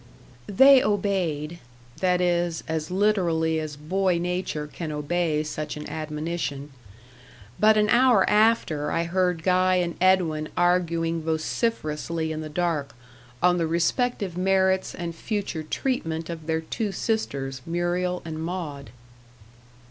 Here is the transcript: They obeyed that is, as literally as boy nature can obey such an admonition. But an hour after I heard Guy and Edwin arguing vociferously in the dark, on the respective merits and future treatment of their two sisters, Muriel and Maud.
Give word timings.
They 0.47 0.81
obeyed 0.83 1.59
that 1.99 2.21
is, 2.21 2.63
as 2.67 2.89
literally 2.89 3.59
as 3.59 3.75
boy 3.75 4.17
nature 4.17 4.65
can 4.65 4.91
obey 4.91 5.43
such 5.43 5.77
an 5.77 5.87
admonition. 5.87 6.71
But 7.59 7.77
an 7.77 7.87
hour 7.87 8.27
after 8.27 8.89
I 8.91 9.03
heard 9.03 9.43
Guy 9.43 9.75
and 9.75 9.93
Edwin 10.01 10.49
arguing 10.57 11.21
vociferously 11.21 12.31
in 12.31 12.41
the 12.41 12.49
dark, 12.49 12.95
on 13.43 13.59
the 13.59 13.67
respective 13.67 14.35
merits 14.35 14.95
and 14.95 15.13
future 15.13 15.61
treatment 15.61 16.31
of 16.31 16.47
their 16.47 16.61
two 16.61 16.91
sisters, 16.91 17.61
Muriel 17.67 18.23
and 18.25 18.41
Maud. 18.43 18.89